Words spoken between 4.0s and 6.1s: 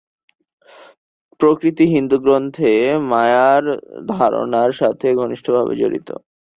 ধারণার সাথে ঘনিষ্ঠভাবে জড়িত।